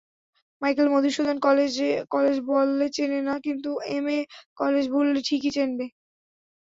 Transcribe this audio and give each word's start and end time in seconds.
Michael 0.61 0.87
Madhusudan 0.89 1.37
college 2.11 2.35
বললে 2.47 2.85
চেনে 2.95 3.19
না, 3.27 3.33
কিন্তু 3.45 3.69
এমএম 3.89 4.25
কলেজ 4.57 4.85
বললে 4.95 5.19
ঠিকই 5.27 5.51
চেনে। 5.55 5.85